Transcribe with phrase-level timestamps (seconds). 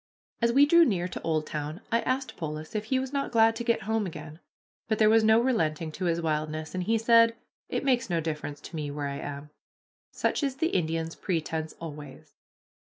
[0.41, 3.63] As we drew near to Oldtown I asked Polis if he was not glad to
[3.63, 4.39] get home again;
[4.87, 7.35] but there was no relenting to his wildness, and he said,
[7.69, 9.51] "It makes no difference to me where I am."
[10.11, 12.33] Such is the Indian's pretense always.